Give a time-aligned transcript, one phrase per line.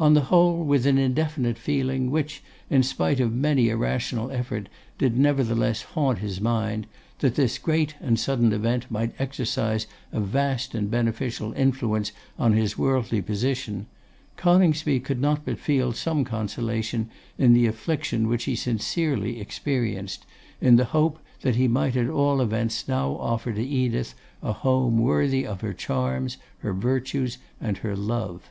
[0.00, 4.68] On the whole, with an indefinite feeling which, in spite of many a rational effort,
[4.98, 6.88] did nevertheless haunt his mind,
[7.20, 12.76] that this great and sudden event might exercise a vast and beneficial influence on his
[12.76, 13.86] worldly position,
[14.36, 17.08] Coningsby could not but feel some consolation
[17.38, 20.26] in the affliction which he sincerely experienced,
[20.60, 24.98] in the hope that he might at all events now offer to Edith a home
[24.98, 28.50] worthy of her charms, her virtues, and her love.